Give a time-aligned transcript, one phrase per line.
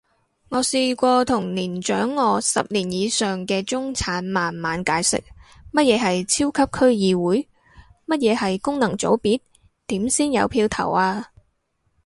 [0.49, 5.21] 我試過同年長我十年以上嘅中產慢慢解釋，
[5.71, 7.47] 乜嘢係超級區議會？
[8.07, 9.41] 乜嘢係功能組別？
[9.85, 11.27] 點先有票投啊？